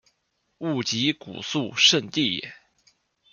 [0.57, 2.55] 勿吉古肃慎地也。